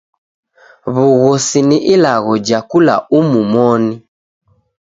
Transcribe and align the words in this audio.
W'ughosi 0.93 1.59
ni 1.67 1.77
ilagho 1.93 2.33
ja 2.47 2.59
kula 2.69 2.95
umu 3.17 3.41
moni. 3.51 3.93